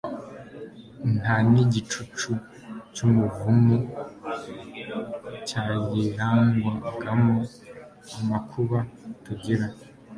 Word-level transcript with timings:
nta 1.19 1.35
nigicucu 1.49 2.31
cyumuvumo 2.93 3.77
cyayirangwagamo 5.47 7.35
Amakuba 8.17 8.79
tugira 9.23 9.65